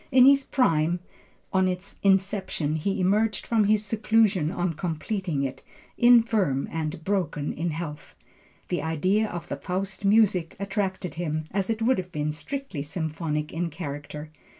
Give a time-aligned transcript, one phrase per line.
[0.11, 0.99] In his prime
[1.53, 5.61] on its inception, he emerged from his seclusion on completing it,
[5.95, 8.15] infirm and broken in health.
[8.69, 13.53] The idea of the Faust music attracted him, as it would have been strictly symphonic
[13.53, 14.31] in character.